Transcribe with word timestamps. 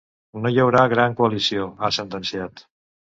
No 0.45 0.51
hi 0.53 0.57
haurà 0.63 0.85
gran 0.95 1.15
coalició, 1.21 1.67
ha 1.89 1.93
sentenciat. 1.99 2.65